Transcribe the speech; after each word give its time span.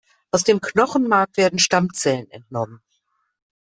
Aus 0.31 0.43
dem 0.43 0.59
Knochenmark 0.61 1.37
werden 1.37 1.59
Stammzellen 1.59 2.27
entnommen. 2.31 2.81